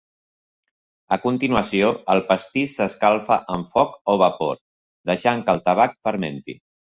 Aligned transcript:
A 1.15 1.17
continuació, 1.25 1.91
el 2.13 2.21
pastís 2.31 2.73
s'escalfa 2.79 3.37
amb 3.57 3.69
foc 3.77 3.93
o 4.13 4.17
vapor, 4.23 4.59
deixant 5.11 5.45
que 5.51 5.55
el 5.57 5.65
tabac 5.69 5.97
fermenti. 6.09 6.57